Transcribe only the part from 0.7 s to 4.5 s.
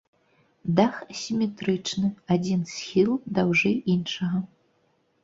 Дах асіметрычны, адзін схіл даўжэй іншага.